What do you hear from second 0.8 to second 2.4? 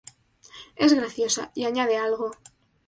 graciosa, y añade algo".